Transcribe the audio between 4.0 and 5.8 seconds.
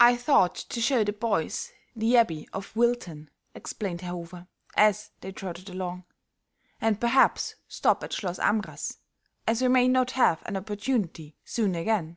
Herr Hofer, as they trotted